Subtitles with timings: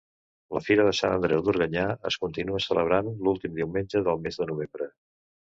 [0.55, 4.91] La Fira de sant Andreu d'Organyà es continua celebrant l'últim diumenge del mes de novembre.